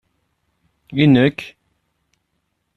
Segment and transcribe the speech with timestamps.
[1.03, 1.39] I nekk?